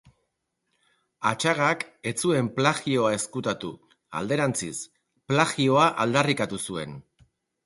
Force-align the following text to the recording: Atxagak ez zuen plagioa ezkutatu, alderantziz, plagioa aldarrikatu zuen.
Atxagak 1.31 1.85
ez 2.11 2.13
zuen 2.27 2.49
plagioa 2.55 3.11
ezkutatu, 3.19 3.71
alderantziz, 4.23 4.73
plagioa 5.35 5.87
aldarrikatu 6.07 6.63
zuen. 6.71 6.99